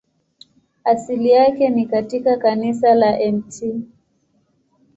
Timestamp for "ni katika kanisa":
1.69-2.95